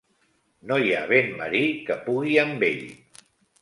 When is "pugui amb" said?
2.09-2.71